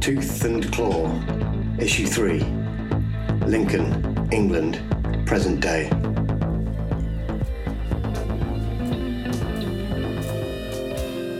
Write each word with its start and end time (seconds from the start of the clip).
Tooth 0.00 0.44
and 0.44 0.72
Claw, 0.72 1.14
Issue 1.78 2.06
3, 2.06 2.40
Lincoln, 3.46 4.28
England, 4.32 4.80
present 5.26 5.60
day. 5.60 5.90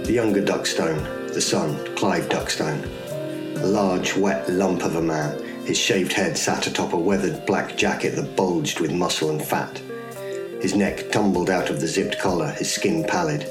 The 0.04 0.12
younger 0.12 0.42
Duckstone, 0.42 1.32
the 1.32 1.40
son, 1.40 1.96
Clive 1.96 2.28
Duckstone, 2.28 2.84
a 3.62 3.66
large, 3.66 4.14
wet 4.14 4.50
lump 4.50 4.84
of 4.84 4.96
a 4.96 5.02
man, 5.02 5.42
his 5.64 5.78
shaved 5.78 6.12
head 6.12 6.36
sat 6.36 6.66
atop 6.66 6.92
a 6.92 6.98
weathered 6.98 7.46
black 7.46 7.78
jacket 7.78 8.14
that 8.16 8.36
bulged 8.36 8.78
with 8.78 8.92
muscle 8.92 9.30
and 9.30 9.42
fat. 9.42 9.78
His 10.60 10.74
neck 10.74 11.10
tumbled 11.10 11.48
out 11.48 11.70
of 11.70 11.80
the 11.80 11.88
zipped 11.88 12.18
collar, 12.18 12.50
his 12.50 12.70
skin 12.70 13.04
pallid. 13.04 13.48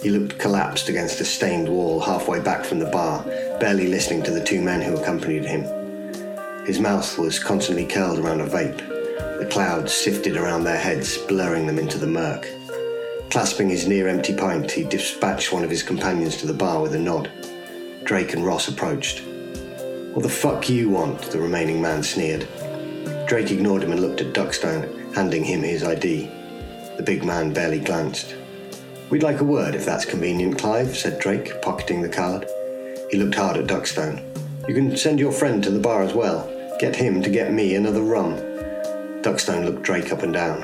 He 0.00 0.10
looked 0.10 0.38
collapsed 0.38 0.88
against 0.88 1.20
a 1.20 1.24
stained 1.24 1.68
wall 1.68 2.00
halfway 2.00 2.40
back 2.40 2.64
from 2.64 2.78
the 2.80 2.90
bar, 2.90 3.24
barely 3.62 3.86
listening 3.86 4.24
to 4.24 4.32
the 4.32 4.42
two 4.42 4.60
men 4.60 4.82
who 4.82 4.96
accompanied 4.96 5.44
him. 5.44 5.62
His 6.66 6.80
mouth 6.80 7.16
was 7.16 7.38
constantly 7.38 7.86
curled 7.86 8.18
around 8.18 8.40
a 8.40 8.44
vape. 8.44 8.78
The 9.38 9.48
clouds 9.48 9.94
sifted 9.94 10.36
around 10.36 10.64
their 10.64 10.80
heads, 10.80 11.16
blurring 11.16 11.68
them 11.68 11.78
into 11.78 11.96
the 11.96 12.08
murk. 12.08 12.48
Clasping 13.30 13.68
his 13.70 13.86
near 13.86 14.08
empty 14.08 14.34
pint, 14.34 14.68
he 14.68 14.82
dispatched 14.82 15.52
one 15.52 15.62
of 15.62 15.70
his 15.70 15.84
companions 15.84 16.36
to 16.38 16.48
the 16.48 16.52
bar 16.52 16.82
with 16.82 16.96
a 16.96 16.98
nod. 16.98 17.30
Drake 18.02 18.32
and 18.32 18.44
Ross 18.44 18.66
approached. 18.66 19.22
What 20.12 20.24
the 20.24 20.28
fuck 20.28 20.68
you 20.68 20.90
want? 20.90 21.22
the 21.30 21.38
remaining 21.38 21.80
man 21.80 22.02
sneered. 22.02 22.48
Drake 23.28 23.52
ignored 23.52 23.84
him 23.84 23.92
and 23.92 24.00
looked 24.00 24.20
at 24.20 24.34
Duckstone 24.34 25.14
handing 25.14 25.44
him 25.44 25.62
his 25.62 25.84
ID. 25.84 26.28
The 26.96 27.04
big 27.04 27.22
man 27.22 27.52
barely 27.52 27.78
glanced. 27.78 28.34
We'd 29.08 29.22
like 29.22 29.38
a 29.38 29.44
word 29.44 29.76
if 29.76 29.84
that's 29.84 30.04
convenient, 30.04 30.58
Clive, 30.58 30.96
said 30.96 31.20
Drake, 31.20 31.62
pocketing 31.62 32.02
the 32.02 32.08
card. 32.08 32.44
He 33.12 33.18
looked 33.18 33.34
hard 33.34 33.58
at 33.58 33.66
Duckstone. 33.66 34.22
You 34.66 34.74
can 34.74 34.96
send 34.96 35.20
your 35.20 35.32
friend 35.32 35.62
to 35.62 35.70
the 35.70 35.78
bar 35.78 36.02
as 36.02 36.14
well. 36.14 36.50
Get 36.80 36.96
him 36.96 37.22
to 37.22 37.28
get 37.28 37.52
me 37.52 37.74
another 37.74 38.00
rum. 38.00 38.36
Duckstone 39.20 39.66
looked 39.66 39.82
Drake 39.82 40.10
up 40.10 40.22
and 40.22 40.32
down. 40.32 40.60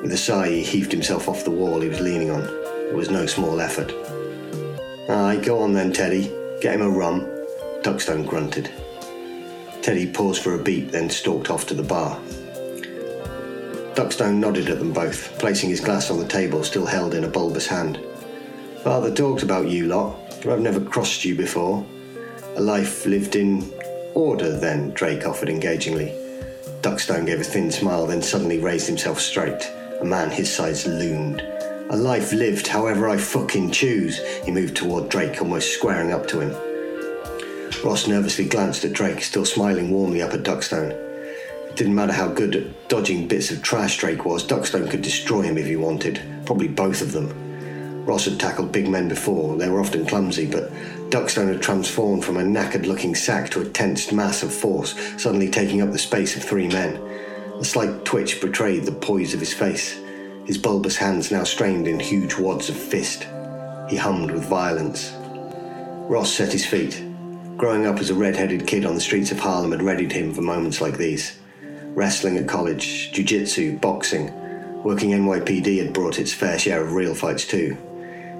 With 0.00 0.10
a 0.12 0.16
sigh, 0.16 0.48
he 0.48 0.62
heaved 0.62 0.92
himself 0.92 1.28
off 1.28 1.44
the 1.44 1.50
wall 1.50 1.82
he 1.82 1.90
was 1.90 2.00
leaning 2.00 2.30
on. 2.30 2.44
It 2.88 2.94
was 2.94 3.10
no 3.10 3.26
small 3.26 3.60
effort. 3.60 3.92
Aye, 5.10 5.42
go 5.44 5.60
on 5.60 5.74
then, 5.74 5.92
Teddy. 5.92 6.32
Get 6.62 6.74
him 6.74 6.80
a 6.80 6.88
rum. 6.88 7.26
Duckstone 7.82 8.26
grunted. 8.26 8.70
Teddy 9.82 10.10
paused 10.10 10.42
for 10.42 10.54
a 10.54 10.62
beat, 10.62 10.92
then 10.92 11.10
stalked 11.10 11.50
off 11.50 11.66
to 11.66 11.74
the 11.74 11.82
bar. 11.82 12.18
Duckstone 13.94 14.36
nodded 14.36 14.70
at 14.70 14.78
them 14.78 14.94
both, 14.94 15.38
placing 15.38 15.68
his 15.68 15.80
glass 15.80 16.10
on 16.10 16.18
the 16.18 16.26
table, 16.26 16.64
still 16.64 16.86
held 16.86 17.12
in 17.12 17.24
a 17.24 17.28
bulbous 17.28 17.66
hand. 17.66 18.00
Father 18.82 19.12
talked 19.12 19.42
about 19.42 19.68
you 19.68 19.86
lot, 19.86 20.29
I've 20.48 20.60
never 20.60 20.80
crossed 20.80 21.24
you 21.24 21.34
before. 21.34 21.84
A 22.56 22.60
life 22.60 23.04
lived 23.04 23.36
in 23.36 23.70
order, 24.14 24.58
then, 24.58 24.90
Drake 24.90 25.26
offered 25.26 25.50
engagingly. 25.50 26.14
Duckstone 26.80 27.26
gave 27.26 27.40
a 27.40 27.44
thin 27.44 27.70
smile, 27.70 28.06
then 28.06 28.22
suddenly 28.22 28.58
raised 28.58 28.86
himself 28.86 29.20
straight. 29.20 29.70
A 30.00 30.04
man 30.04 30.30
his 30.30 30.50
size 30.50 30.86
loomed. 30.86 31.42
A 31.90 31.96
life 31.96 32.32
lived 32.32 32.66
however 32.66 33.08
I 33.08 33.18
fucking 33.18 33.70
choose. 33.70 34.18
He 34.44 34.50
moved 34.50 34.76
toward 34.76 35.10
Drake, 35.10 35.42
almost 35.42 35.74
squaring 35.74 36.10
up 36.10 36.26
to 36.28 36.40
him. 36.40 36.56
Ross 37.84 38.06
nervously 38.06 38.46
glanced 38.46 38.84
at 38.84 38.94
Drake, 38.94 39.22
still 39.22 39.44
smiling 39.44 39.90
warmly 39.90 40.22
up 40.22 40.32
at 40.32 40.42
Duckstone. 40.42 40.90
It 40.90 41.76
didn't 41.76 41.94
matter 41.94 42.12
how 42.12 42.28
good 42.28 42.56
at 42.56 42.88
dodging 42.88 43.28
bits 43.28 43.50
of 43.50 43.62
trash 43.62 43.98
Drake 43.98 44.24
was, 44.24 44.46
Duckstone 44.46 44.90
could 44.90 45.02
destroy 45.02 45.42
him 45.42 45.58
if 45.58 45.66
he 45.66 45.76
wanted. 45.76 46.22
Probably 46.46 46.68
both 46.68 47.02
of 47.02 47.12
them. 47.12 47.49
Ross 48.06 48.24
had 48.24 48.40
tackled 48.40 48.72
big 48.72 48.88
men 48.88 49.08
before, 49.08 49.56
they 49.56 49.68
were 49.68 49.80
often 49.80 50.06
clumsy, 50.06 50.46
but 50.46 50.72
Duckstone 51.10 51.52
had 51.52 51.60
transformed 51.60 52.24
from 52.24 52.36
a 52.36 52.42
knackered 52.42 52.86
looking 52.86 53.14
sack 53.14 53.50
to 53.50 53.60
a 53.60 53.68
tensed 53.68 54.12
mass 54.12 54.42
of 54.42 54.52
force, 54.52 54.94
suddenly 55.20 55.50
taking 55.50 55.82
up 55.82 55.90
the 55.90 55.98
space 55.98 56.36
of 56.36 56.44
three 56.44 56.68
men. 56.68 56.96
A 57.58 57.64
slight 57.64 58.04
twitch 58.04 58.40
betrayed 58.40 58.84
the 58.84 58.92
poise 58.92 59.34
of 59.34 59.40
his 59.40 59.52
face, 59.52 60.00
his 60.46 60.56
bulbous 60.56 60.96
hands 60.96 61.30
now 61.30 61.44
strained 61.44 61.86
in 61.88 61.98
huge 61.98 62.36
wads 62.36 62.68
of 62.68 62.76
fist. 62.76 63.26
He 63.88 63.96
hummed 63.96 64.30
with 64.30 64.48
violence. 64.48 65.12
Ross 66.08 66.32
set 66.32 66.52
his 66.52 66.64
feet. 66.64 67.04
Growing 67.56 67.86
up 67.86 67.98
as 67.98 68.10
a 68.10 68.14
red 68.14 68.36
headed 68.36 68.66
kid 68.66 68.84
on 68.84 68.94
the 68.94 69.00
streets 69.00 69.32
of 69.32 69.38
Harlem 69.38 69.72
had 69.72 69.82
readied 69.82 70.12
him 70.12 70.32
for 70.32 70.42
moments 70.42 70.80
like 70.80 70.96
these 70.96 71.38
wrestling 71.94 72.36
at 72.36 72.48
college, 72.48 73.12
jiu 73.12 73.24
jitsu, 73.24 73.78
boxing. 73.78 74.32
Working 74.84 75.10
NYPD 75.10 75.84
had 75.84 75.92
brought 75.92 76.18
its 76.18 76.32
fair 76.32 76.58
share 76.58 76.82
of 76.82 76.92
real 76.92 77.14
fights 77.14 77.44
too. 77.44 77.76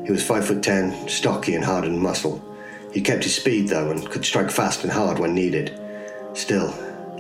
He 0.05 0.13
was 0.13 0.25
5 0.27 0.47
foot 0.47 0.63
10, 0.63 1.09
stocky 1.09 1.55
and 1.55 1.65
hard 1.65 1.85
in 1.85 1.99
muscle. 1.99 2.45
He 2.93 3.01
kept 3.01 3.25
his 3.25 3.37
speed 3.37 3.69
though 3.69 3.91
and 3.91 4.09
could 4.11 4.25
strike 4.25 4.51
fast 4.51 4.83
and 4.83 4.93
hard 4.93 5.19
when 5.19 5.35
needed. 5.35 5.79
Still, 6.35 6.75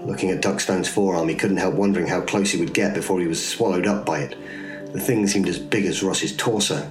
looking 0.04 0.30
at 0.30 0.42
Duckstone's 0.42 0.88
forearm, 0.88 1.28
he 1.28 1.34
couldn't 1.34 1.58
help 1.58 1.74
wondering 1.74 2.06
how 2.06 2.20
close 2.20 2.50
he 2.50 2.58
would 2.58 2.74
get 2.74 2.94
before 2.94 3.20
he 3.20 3.26
was 3.26 3.46
swallowed 3.46 3.86
up 3.86 4.04
by 4.04 4.20
it. 4.20 4.92
The 4.92 5.00
thing 5.00 5.26
seemed 5.26 5.48
as 5.48 5.58
big 5.58 5.84
as 5.84 6.02
Ross's 6.02 6.36
torso. 6.36 6.90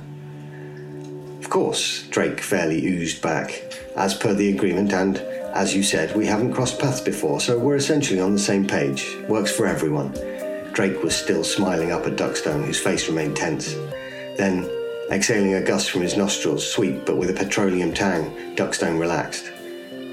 Of 1.40 1.50
course, 1.50 2.08
Drake 2.08 2.40
fairly 2.40 2.86
oozed 2.86 3.22
back. 3.22 3.64
As 3.96 4.14
per 4.14 4.34
the 4.34 4.54
agreement 4.54 4.94
and 4.94 5.18
as 5.54 5.76
you 5.76 5.82
said, 5.82 6.16
we 6.16 6.28
haven't 6.28 6.54
crossed 6.54 6.80
paths 6.80 7.02
before, 7.02 7.42
so 7.42 7.58
we're 7.58 7.76
essentially 7.76 8.20
on 8.20 8.34
the 8.34 8.40
same 8.40 8.68
page. 8.68 9.18
Works 9.28 9.52
for 9.52 9.66
everyone. 9.66 10.14
Drake 10.74 11.02
was 11.04 11.16
still 11.16 11.44
smiling 11.44 11.92
up 11.92 12.06
at 12.06 12.16
Duckstone, 12.16 12.64
whose 12.64 12.80
face 12.80 13.08
remained 13.10 13.36
tense. 13.36 13.74
Then, 14.38 14.70
exhaling 15.12 15.56
a 15.56 15.62
gust 15.62 15.92
from 15.92 16.02
his 16.02 16.18
nostrils, 16.18 16.70
sweet 16.70 17.06
but 17.06 17.18
with 17.18 17.30
a 17.30 17.34
petroleum 17.34 17.94
tang, 17.94 18.56
Duckstone 18.56 19.00
relaxed. 19.00 19.52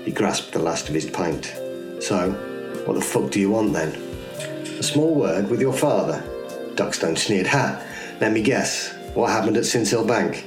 He 0.04 0.10
grasped 0.10 0.52
the 0.52 0.58
last 0.58 0.88
of 0.88 0.94
his 0.94 1.10
pint. 1.10 1.46
So, 2.00 2.30
what 2.84 2.94
the 2.94 3.00
fuck 3.00 3.30
do 3.30 3.40
you 3.40 3.50
want 3.50 3.72
then? 3.72 3.94
A 4.78 4.82
small 4.82 5.14
word 5.14 5.50
with 5.50 5.60
your 5.60 5.72
father. 5.72 6.22
Duckstone 6.74 7.18
sneered. 7.18 7.46
Ha! 7.48 7.82
Let 8.20 8.32
me 8.32 8.42
guess. 8.42 8.94
What 9.14 9.30
happened 9.30 9.56
at 9.56 9.64
Sincil 9.64 10.06
Bank? 10.06 10.44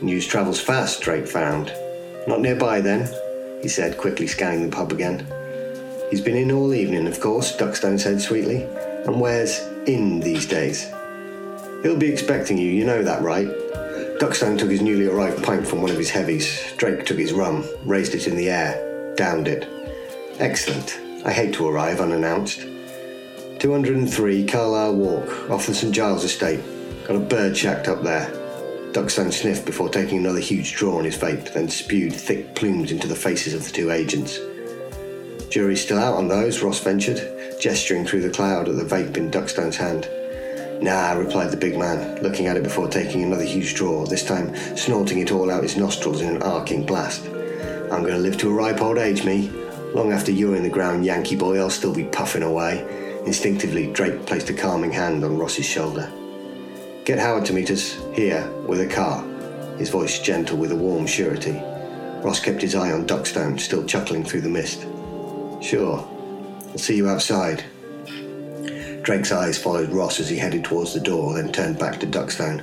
News 0.00 0.26
travels 0.26 0.60
fast, 0.60 1.02
Drake 1.02 1.26
found. 1.26 1.72
Not 2.26 2.40
nearby 2.40 2.80
then? 2.80 3.08
he 3.62 3.68
said, 3.68 3.98
quickly 3.98 4.26
scanning 4.26 4.68
the 4.68 4.76
pub 4.76 4.92
again. 4.92 5.26
He's 6.10 6.20
been 6.20 6.36
in 6.36 6.52
all 6.52 6.72
evening, 6.72 7.08
of 7.08 7.20
course, 7.20 7.56
Duckstone 7.56 7.98
said 7.98 8.20
sweetly. 8.20 8.62
And 9.06 9.20
where's 9.20 9.60
in 9.86 10.20
these 10.20 10.46
days? 10.46 10.86
He'll 11.86 11.96
be 11.96 12.12
expecting 12.12 12.58
you, 12.58 12.68
you 12.68 12.84
know 12.84 13.04
that, 13.04 13.22
right? 13.22 13.46
Duckstone 14.18 14.58
took 14.58 14.72
his 14.72 14.82
newly 14.82 15.06
arrived 15.06 15.44
pint 15.44 15.64
from 15.64 15.82
one 15.82 15.90
of 15.92 15.96
his 15.96 16.10
heavies. 16.10 16.74
Drake 16.78 17.06
took 17.06 17.16
his 17.16 17.32
rum, 17.32 17.64
raised 17.84 18.12
it 18.12 18.26
in 18.26 18.34
the 18.34 18.50
air, 18.50 19.14
downed 19.14 19.46
it. 19.46 19.68
Excellent. 20.40 20.98
I 21.24 21.30
hate 21.30 21.54
to 21.54 21.68
arrive 21.68 22.00
unannounced. 22.00 22.66
203 23.60 24.46
Carlisle 24.46 24.96
Walk, 24.96 25.48
off 25.48 25.68
the 25.68 25.74
St 25.74 25.94
Giles 25.94 26.24
estate. 26.24 26.58
Got 27.06 27.18
a 27.18 27.20
bird 27.20 27.56
shacked 27.56 27.86
up 27.86 28.02
there. 28.02 28.30
Duckstone 28.90 29.32
sniffed 29.32 29.64
before 29.64 29.88
taking 29.88 30.18
another 30.18 30.40
huge 30.40 30.74
draw 30.74 30.98
on 30.98 31.04
his 31.04 31.16
vape, 31.16 31.52
then 31.52 31.68
spewed 31.68 32.12
thick 32.12 32.56
plumes 32.56 32.90
into 32.90 33.06
the 33.06 33.14
faces 33.14 33.54
of 33.54 33.64
the 33.64 33.70
two 33.70 33.92
agents. 33.92 34.40
Jury's 35.50 35.82
still 35.82 36.00
out 36.00 36.16
on 36.16 36.26
those, 36.26 36.64
Ross 36.64 36.80
ventured, 36.80 37.22
gesturing 37.60 38.04
through 38.04 38.22
the 38.22 38.30
cloud 38.30 38.68
at 38.68 38.74
the 38.74 38.82
vape 38.82 39.16
in 39.16 39.30
Duckstone's 39.30 39.76
hand. 39.76 40.10
Nah, 40.80 41.12
replied 41.12 41.50
the 41.50 41.56
big 41.56 41.78
man, 41.78 42.22
looking 42.22 42.46
at 42.46 42.56
it 42.56 42.62
before 42.62 42.88
taking 42.88 43.22
another 43.22 43.44
huge 43.44 43.74
draw, 43.74 44.04
this 44.04 44.24
time 44.24 44.54
snorting 44.76 45.20
it 45.20 45.32
all 45.32 45.50
out 45.50 45.62
his 45.62 45.76
nostrils 45.76 46.20
in 46.20 46.36
an 46.36 46.42
arcing 46.42 46.84
blast. 46.84 47.24
I'm 47.26 48.02
going 48.02 48.12
to 48.12 48.18
live 48.18 48.36
to 48.38 48.50
a 48.50 48.52
ripe 48.52 48.82
old 48.82 48.98
age, 48.98 49.24
me. 49.24 49.48
Long 49.94 50.12
after 50.12 50.32
you're 50.32 50.54
in 50.54 50.62
the 50.62 50.68
ground, 50.68 51.04
Yankee 51.04 51.36
boy, 51.36 51.58
I'll 51.58 51.70
still 51.70 51.94
be 51.94 52.04
puffing 52.04 52.42
away. 52.42 52.84
Instinctively, 53.24 53.90
Drake 53.92 54.26
placed 54.26 54.50
a 54.50 54.54
calming 54.54 54.92
hand 54.92 55.24
on 55.24 55.38
Ross's 55.38 55.64
shoulder. 55.64 56.12
Get 57.04 57.18
Howard 57.18 57.46
to 57.46 57.52
meet 57.54 57.70
us 57.70 57.98
here 58.12 58.46
with 58.66 58.80
a 58.80 58.86
car, 58.86 59.22
his 59.78 59.90
voice 59.90 60.18
gentle 60.18 60.58
with 60.58 60.72
a 60.72 60.76
warm 60.76 61.06
surety. 61.06 61.60
Ross 62.22 62.40
kept 62.40 62.60
his 62.60 62.74
eye 62.74 62.92
on 62.92 63.06
Duckstone, 63.06 63.58
still 63.58 63.84
chuckling 63.84 64.24
through 64.24 64.42
the 64.42 64.48
mist. 64.48 64.82
Sure, 65.62 66.06
I'll 66.70 66.78
see 66.78 66.96
you 66.96 67.08
outside. 67.08 67.64
Drake's 69.06 69.30
eyes 69.30 69.56
followed 69.56 69.90
Ross 69.90 70.18
as 70.18 70.28
he 70.28 70.36
headed 70.36 70.64
towards 70.64 70.92
the 70.92 70.98
door, 70.98 71.34
then 71.34 71.52
turned 71.52 71.78
back 71.78 72.00
to 72.00 72.08
Duckstone. 72.08 72.60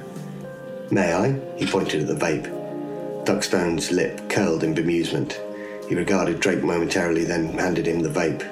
May 0.91 1.13
I? 1.13 1.39
He 1.55 1.65
pointed 1.65 2.01
at 2.01 2.07
the 2.07 2.25
vape. 2.25 3.23
Duckstone's 3.23 3.93
lip 3.93 4.19
curled 4.29 4.65
in 4.65 4.75
bemusement. 4.75 5.39
He 5.87 5.95
regarded 5.95 6.41
Drake 6.41 6.61
momentarily, 6.61 7.23
then 7.23 7.57
handed 7.57 7.87
him 7.87 8.01
the 8.01 8.09
vape. 8.09 8.45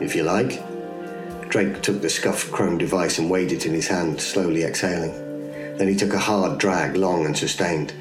If 0.00 0.16
you 0.16 0.22
like. 0.22 0.62
Drake 1.50 1.82
took 1.82 2.00
the 2.00 2.08
scuffed 2.08 2.50
chrome 2.50 2.78
device 2.78 3.18
and 3.18 3.28
weighed 3.28 3.52
it 3.52 3.66
in 3.66 3.74
his 3.74 3.88
hand, 3.88 4.22
slowly 4.22 4.62
exhaling. 4.62 5.12
Then 5.76 5.88
he 5.88 5.96
took 5.96 6.14
a 6.14 6.18
hard 6.18 6.56
drag, 6.56 6.96
long 6.96 7.26
and 7.26 7.36
sustained. 7.36 7.92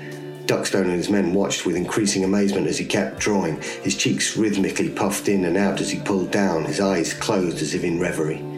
Duckstone 0.46 0.86
and 0.86 0.94
his 0.94 1.10
men 1.10 1.34
watched 1.34 1.66
with 1.66 1.76
increasing 1.76 2.24
amazement 2.24 2.68
as 2.68 2.78
he 2.78 2.86
kept 2.86 3.20
drawing, 3.20 3.62
his 3.82 3.98
cheeks 3.98 4.38
rhythmically 4.38 4.88
puffed 4.88 5.28
in 5.28 5.44
and 5.44 5.58
out 5.58 5.82
as 5.82 5.92
he 5.92 6.00
pulled 6.00 6.32
down, 6.32 6.64
his 6.64 6.80
eyes 6.80 7.14
closed 7.14 7.62
as 7.62 7.74
if 7.74 7.84
in 7.84 8.00
reverie. 8.00 8.53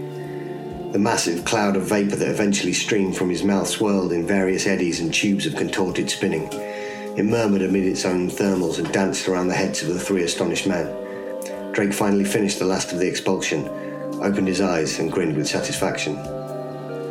The 0.95 1.01
massive 1.01 1.43
cloud 1.43 1.75
of 1.75 1.89
vapour 1.89 2.15
that 2.15 2.29
eventually 2.29 2.71
streamed 2.71 3.17
from 3.17 3.29
his 3.29 3.43
mouth 3.43 3.67
swirled 3.67 4.13
in 4.13 4.25
various 4.25 4.65
eddies 4.65 5.01
and 5.01 5.13
tubes 5.13 5.45
of 5.45 5.57
contorted 5.57 6.09
spinning. 6.09 6.47
It 7.17 7.25
murmured 7.25 7.63
amid 7.63 7.83
its 7.83 8.05
own 8.05 8.29
thermals 8.29 8.79
and 8.79 8.89
danced 8.93 9.27
around 9.27 9.49
the 9.49 9.55
heads 9.55 9.81
of 9.81 9.89
the 9.89 9.99
three 9.99 10.23
astonished 10.23 10.65
men. 10.65 11.73
Drake 11.73 11.91
finally 11.91 12.23
finished 12.23 12.59
the 12.59 12.65
last 12.65 12.93
of 12.93 12.99
the 12.99 13.09
expulsion, 13.09 13.67
opened 14.23 14.47
his 14.47 14.61
eyes, 14.61 14.97
and 14.97 15.11
grinned 15.11 15.35
with 15.35 15.49
satisfaction. 15.49 16.15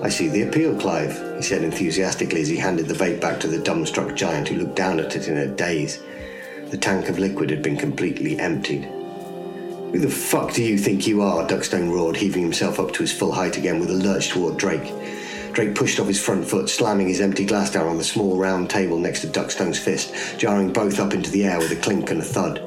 I 0.03 0.09
see 0.09 0.29
the 0.29 0.49
appeal, 0.49 0.75
Clive, 0.81 1.37
he 1.37 1.43
said 1.43 1.63
enthusiastically 1.63 2.41
as 2.41 2.49
he 2.49 2.57
handed 2.57 2.89
the 2.89 2.95
vape 2.95 3.21
back 3.21 3.39
to 3.41 3.49
the 3.49 3.59
dumbstruck 3.59 4.17
giant 4.17 4.49
who 4.49 4.57
looked 4.57 4.77
down 4.77 4.99
at 4.99 5.15
it 5.15 5.29
in 5.29 5.37
a 5.37 5.47
daze. 5.47 6.03
The 6.71 6.79
tank 6.79 7.11
of 7.11 7.19
liquid 7.19 7.51
had 7.51 7.61
been 7.61 7.77
completely 7.77 8.41
emptied. 8.41 8.91
Who 9.95 10.01
the 10.01 10.11
fuck 10.11 10.53
do 10.53 10.61
you 10.61 10.77
think 10.77 11.07
you 11.07 11.23
are? 11.23 11.47
Duckstone 11.47 11.89
roared, 11.89 12.17
heaving 12.17 12.43
himself 12.43 12.81
up 12.81 12.93
to 12.95 13.05
his 13.05 13.13
full 13.13 13.31
height 13.31 13.57
again 13.57 13.79
with 13.79 13.91
a 13.91 13.95
lurch 13.95 14.31
toward 14.31 14.57
Drake. 14.57 14.93
Drake 15.53 15.77
pushed 15.77 16.01
off 16.01 16.09
his 16.09 16.21
front 16.21 16.45
foot, 16.45 16.69
slamming 16.69 17.07
his 17.07 17.21
empty 17.21 17.45
glass 17.45 17.71
down 17.71 17.87
on 17.87 17.97
the 17.97 18.03
small 18.03 18.37
round 18.37 18.69
table 18.69 18.99
next 18.99 19.21
to 19.21 19.29
Duckstone's 19.29 19.79
fist, 19.79 20.13
jarring 20.37 20.73
both 20.73 20.99
up 20.99 21.15
into 21.15 21.31
the 21.31 21.45
air 21.45 21.61
with 21.61 21.71
a 21.71 21.77
clink 21.77 22.11
and 22.11 22.21
a 22.21 22.25
thud. 22.25 22.59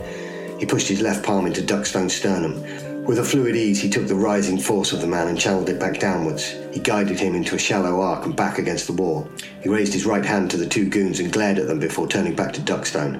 He 0.57 0.65
pushed 0.65 0.87
his 0.87 1.01
left 1.01 1.25
palm 1.25 1.45
into 1.45 1.59
Duckstone's 1.61 2.15
sternum. 2.15 2.63
With 3.03 3.19
a 3.19 3.25
fluid 3.25 3.57
ease, 3.57 3.81
he 3.81 3.89
took 3.89 4.07
the 4.07 4.15
rising 4.15 4.57
force 4.57 4.93
of 4.93 5.01
the 5.01 5.07
man 5.07 5.27
and 5.27 5.37
channeled 5.37 5.67
it 5.67 5.81
back 5.81 5.99
downwards. 5.99 6.55
He 6.71 6.79
guided 6.79 7.19
him 7.19 7.35
into 7.35 7.55
a 7.55 7.59
shallow 7.59 7.99
arc 7.99 8.25
and 8.25 8.37
back 8.37 8.57
against 8.57 8.87
the 8.87 8.93
wall. 8.93 9.29
He 9.61 9.67
raised 9.67 9.91
his 9.91 10.05
right 10.05 10.23
hand 10.23 10.49
to 10.51 10.57
the 10.57 10.65
two 10.65 10.87
goons 10.87 11.19
and 11.19 11.33
glared 11.33 11.59
at 11.59 11.67
them 11.67 11.79
before 11.79 12.07
turning 12.07 12.37
back 12.37 12.53
to 12.53 12.61
Duckstone. 12.61 13.19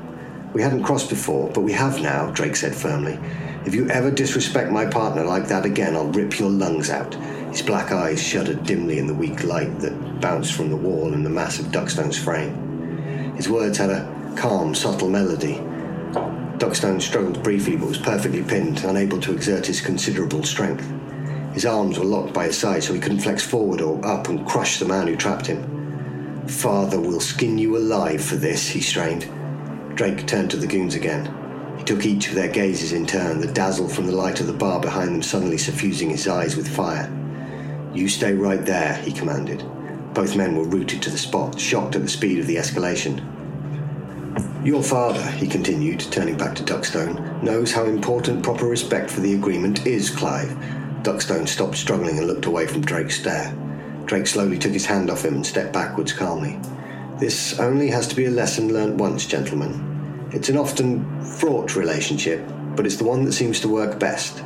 We 0.53 0.61
hadn't 0.61 0.83
crossed 0.83 1.09
before, 1.09 1.49
but 1.49 1.61
we 1.61 1.73
have 1.73 2.01
now, 2.01 2.31
Drake 2.31 2.55
said 2.55 2.73
firmly. 2.73 3.19
If 3.67 3.75
you 3.75 3.89
ever 3.89 4.09
disrespect 4.09 4.71
my 4.71 4.85
partner 4.85 5.25
like 5.25 5.49
that 5.49 5.65
again, 5.65 5.93
I'll 5.93 6.07
rip 6.07 6.39
your 6.39 6.49
lungs 6.49 6.89
out. 6.89 7.13
His 7.51 7.61
black 7.61 7.91
eyes 7.91 8.23
shuddered 8.23 8.63
dimly 8.63 8.97
in 8.97 9.07
the 9.07 9.13
weak 9.13 9.43
light 9.43 9.81
that 9.81 10.21
bounced 10.21 10.53
from 10.53 10.69
the 10.69 10.77
wall 10.77 11.13
and 11.13 11.25
the 11.25 11.29
mass 11.29 11.59
of 11.59 11.65
Duckstone's 11.65 12.17
frame. 12.17 13.35
His 13.35 13.49
words 13.49 13.77
had 13.77 13.89
a 13.89 14.33
calm, 14.37 14.73
subtle 14.73 15.09
melody. 15.09 15.55
Duckstone 16.59 17.01
struggled 17.01 17.43
briefly 17.43 17.75
but 17.75 17.89
was 17.89 17.97
perfectly 17.97 18.41
pinned, 18.41 18.85
unable 18.85 19.19
to 19.19 19.33
exert 19.33 19.65
his 19.65 19.81
considerable 19.81 20.43
strength. 20.43 20.89
His 21.53 21.65
arms 21.65 21.99
were 21.99 22.05
locked 22.05 22.33
by 22.33 22.45
his 22.45 22.57
sides 22.57 22.87
so 22.87 22.93
he 22.93 23.01
couldn't 23.01 23.19
flex 23.19 23.45
forward 23.45 23.81
or 23.81 23.99
up 24.05 24.29
and 24.29 24.47
crush 24.47 24.79
the 24.79 24.85
man 24.85 25.07
who 25.07 25.17
trapped 25.17 25.47
him. 25.47 26.47
Father 26.47 27.01
will 27.01 27.19
skin 27.19 27.57
you 27.57 27.75
alive 27.75 28.23
for 28.23 28.37
this, 28.37 28.69
he 28.69 28.79
strained. 28.79 29.29
Drake 29.97 30.25
turned 30.25 30.51
to 30.51 30.57
the 30.57 30.67
goons 30.67 30.95
again 30.95 31.46
took 31.85 32.05
each 32.05 32.29
of 32.29 32.35
their 32.35 32.47
gazes 32.47 32.93
in 32.93 33.05
turn, 33.05 33.39
the 33.39 33.51
dazzle 33.51 33.87
from 33.87 34.07
the 34.07 34.15
light 34.15 34.39
of 34.39 34.47
the 34.47 34.53
bar 34.53 34.79
behind 34.79 35.13
them 35.13 35.21
suddenly 35.21 35.57
suffusing 35.57 36.09
his 36.09 36.27
eyes 36.27 36.55
with 36.55 36.73
fire. 36.73 37.11
You 37.93 38.07
stay 38.07 38.33
right 38.33 38.63
there, 38.65 38.95
he 38.97 39.11
commanded. 39.11 39.63
Both 40.13 40.35
men 40.35 40.55
were 40.55 40.63
rooted 40.63 41.01
to 41.03 41.09
the 41.09 41.17
spot, 41.17 41.59
shocked 41.59 41.95
at 41.95 42.01
the 42.01 42.07
speed 42.07 42.39
of 42.39 42.47
the 42.47 42.55
escalation. 42.55 43.23
Your 44.65 44.83
father, 44.83 45.23
he 45.31 45.47
continued, 45.47 45.99
turning 45.99 46.37
back 46.37 46.55
to 46.55 46.63
Duckstone, 46.63 47.41
knows 47.41 47.71
how 47.71 47.85
important 47.85 48.43
proper 48.43 48.65
respect 48.65 49.09
for 49.09 49.21
the 49.21 49.33
agreement 49.33 49.85
is, 49.87 50.09
Clive. 50.09 50.49
Duckstone 51.03 51.47
stopped 51.47 51.77
struggling 51.77 52.17
and 52.17 52.27
looked 52.27 52.45
away 52.45 52.67
from 52.67 52.81
Drake's 52.81 53.19
stare. 53.19 53.55
Drake 54.05 54.27
slowly 54.27 54.57
took 54.57 54.73
his 54.73 54.85
hand 54.85 55.09
off 55.09 55.23
him 55.23 55.35
and 55.35 55.45
stepped 55.45 55.73
backwards 55.73 56.13
calmly. 56.13 56.59
This 57.19 57.59
only 57.59 57.89
has 57.89 58.07
to 58.07 58.15
be 58.15 58.25
a 58.25 58.31
lesson 58.31 58.73
learnt 58.73 58.95
once, 58.95 59.25
gentlemen. 59.25 59.96
It's 60.31 60.49
an 60.49 60.57
often 60.57 61.23
fraught 61.23 61.75
relationship, 61.75 62.45
but 62.75 62.85
it's 62.85 62.97
the 62.97 63.05
one 63.05 63.23
that 63.23 63.31
seems 63.31 63.61
to 63.61 63.69
work 63.69 63.99
best. 63.99 64.43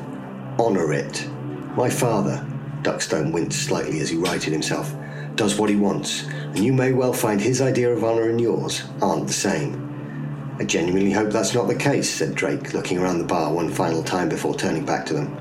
Honour 0.60 0.94
it. 0.94 1.28
My 1.76 1.90
father, 1.90 2.46
Duckstone 2.84 3.32
winced 3.32 3.64
slightly 3.64 4.00
as 4.00 4.10
he 4.10 4.18
righted 4.18 4.54
himself, 4.54 4.94
does 5.36 5.58
what 5.58 5.70
he 5.70 5.76
wants, 5.76 6.24
and 6.24 6.60
you 6.60 6.74
may 6.74 6.92
well 6.92 7.14
find 7.14 7.42
his 7.42 7.62
idea 7.62 7.92
of 7.92 8.04
honour 8.04 8.30
and 8.30 8.40
yours 8.40 8.84
aren't 9.02 9.28
the 9.28 9.34
same. 9.34 10.56
I 10.60 10.66
genuinely 10.66 11.12
hope 11.12 11.32
that's 11.32 11.56
not 11.56 11.68
the 11.68 11.76
case, 11.76 12.10
said 12.10 12.36
Drake, 12.36 12.74
looking 12.74 13.00
around 13.00 13.18
the 13.18 13.24
bar 13.24 13.52
one 13.52 13.72
final 13.72 14.04
time 14.04 14.30
before 14.30 14.54
turning 14.54 14.86
back 14.86 15.06
to 15.08 15.14
them. 15.14 15.36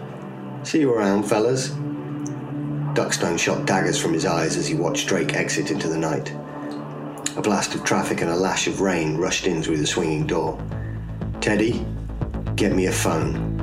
See 0.62 0.81
you 0.81 0.93
around, 0.93 1.25
fellas. 1.25 1.70
Duckstone 2.94 3.38
shot 3.38 3.66
daggers 3.66 4.00
from 4.00 4.14
his 4.14 4.25
eyes 4.25 4.56
as 4.56 4.66
he 4.66 4.75
watched 4.75 5.08
Drake 5.08 5.34
exit 5.34 5.70
into 5.70 5.88
the 5.88 5.98
night. 5.98 6.34
A 7.40 7.42
blast 7.42 7.75
of 7.75 7.84
traffic 7.84 8.20
and 8.20 8.31
a 8.31 8.37
lash 8.37 8.66
of 8.66 8.82
rain 8.82 9.16
rushed 9.16 9.46
in 9.46 9.62
through 9.62 9.78
the 9.78 9.87
swinging 9.87 10.26
door. 10.26 10.62
Teddy, 11.40 11.87
get 12.54 12.75
me 12.75 12.84
a 12.84 12.92
phone. 12.92 13.56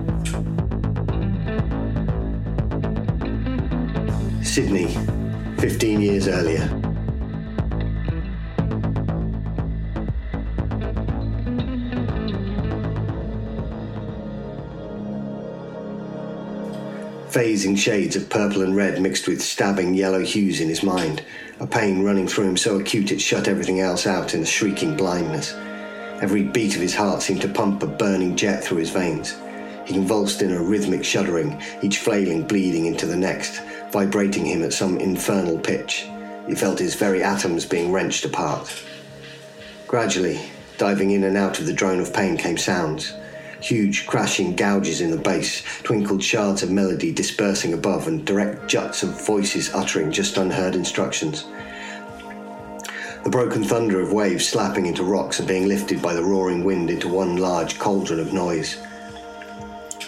Sydney, 4.44 4.88
15 5.60 6.02
years 6.02 6.28
earlier. 6.28 6.68
Phasing 17.30 17.78
shades 17.78 18.16
of 18.16 18.28
purple 18.28 18.64
and 18.64 18.76
red 18.76 19.00
mixed 19.00 19.28
with 19.28 19.40
stabbing 19.40 19.94
yellow 19.94 20.24
hues 20.24 20.62
in 20.62 20.68
his 20.68 20.82
mind 20.82 21.24
a 21.60 21.68
pain 21.68 22.04
running 22.04 22.28
through 22.28 22.48
him 22.50 22.58
so 22.58 22.80
acute 22.80 23.12
it 23.12 23.20
shut 23.20 23.48
everything 23.48 23.80
else 23.80 24.06
out 24.06 24.34
in 24.34 24.44
a 24.44 24.46
shrieking 24.46 24.96
blindness. 24.96 25.54
Every 26.22 26.44
beat 26.44 26.76
of 26.76 26.82
his 26.82 26.96
heart 26.96 27.22
seemed 27.22 27.42
to 27.42 27.50
pump 27.50 27.82
a 27.82 27.88
burning 27.88 28.36
jet 28.36 28.64
through 28.64 28.78
his 28.78 28.92
veins. 28.92 29.36
He 29.86 29.94
convulsed 29.94 30.42
in 30.42 30.52
a 30.52 30.62
rhythmic 30.62 31.04
shuddering, 31.04 31.62
each 31.82 32.00
flailing 32.00 32.46
bleeding 32.46 32.86
into 32.86 33.06
the 33.06 33.16
next, 33.16 33.62
vibrating 33.92 34.46
him 34.46 34.64
at 34.64 34.74
some 34.74 34.98
infernal 34.98 35.58
pitch. 35.58 36.08
He 36.48 36.56
felt 36.56 36.80
his 36.80 36.96
very 36.96 37.24
atoms 37.24 37.66
being 37.66 37.92
wrenched 37.92 38.26
apart. 38.26 38.84
Gradually, 39.88 40.40
diving 40.78 41.12
in 41.12 41.24
and 41.24 41.38
out 41.38 41.60
of 41.60 41.66
the 41.66 41.74
drone 41.74 42.00
of 42.00 42.14
pain 42.14 42.38
came 42.38 42.58
sounds 42.58 43.14
huge 43.62 44.06
crashing 44.08 44.56
gouges 44.56 45.02
in 45.02 45.12
the 45.12 45.18
bass, 45.18 45.64
twinkled 45.84 46.24
shards 46.24 46.64
of 46.64 46.72
melody 46.72 47.12
dispersing 47.12 47.74
above, 47.74 48.08
and 48.08 48.26
direct 48.26 48.68
juts 48.68 49.04
of 49.04 49.26
voices 49.26 49.74
uttering 49.74 50.12
just 50.12 50.38
unheard 50.38 50.76
instructions. 50.76 51.46
The 53.24 53.30
broken 53.30 53.64
thunder 53.64 54.00
of 54.00 54.14
waves 54.14 54.48
slapping 54.48 54.86
into 54.86 55.04
rocks 55.04 55.40
and 55.40 55.48
being 55.48 55.68
lifted 55.68 56.02
by 56.02 56.14
the 56.14 56.24
roaring 56.24 56.64
wind 56.64 56.90
into 56.90 57.10
one 57.10 57.38
large 57.38 57.78
cauldron 57.78 58.20
of 58.20 58.32
noise. 58.32 58.78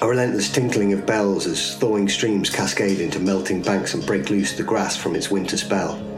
A 0.02 0.08
relentless 0.08 0.50
tinkling 0.50 0.94
of 0.94 1.06
bells 1.06 1.46
as 1.46 1.76
thawing 1.76 2.08
streams 2.08 2.50
cascade 2.50 3.02
into 3.02 3.20
melting 3.20 3.62
banks 3.62 3.94
and 3.94 4.06
break 4.06 4.30
loose 4.30 4.54
the 4.56 4.64
grass 4.64 4.96
from 4.96 5.16
its 5.16 5.30
winter 5.30 5.58
spell. 5.58 6.09